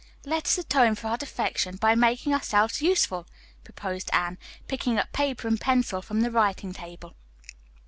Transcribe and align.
"Let 0.25 0.45
us 0.47 0.57
atone 0.57 0.95
for 0.95 1.09
our 1.09 1.17
defection 1.17 1.75
by 1.75 1.93
making 1.93 2.33
ourselves 2.33 2.81
useful," 2.81 3.27
proposed 3.63 4.09
Anne, 4.11 4.39
picking 4.67 4.97
up 4.97 5.11
paper 5.13 5.47
and 5.47 5.61
pencil 5.61 6.01
from 6.01 6.21
the 6.21 6.31
writing 6.31 6.73
table. 6.73 7.13